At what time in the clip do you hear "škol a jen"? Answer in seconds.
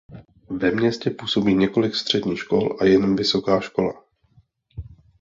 2.39-3.15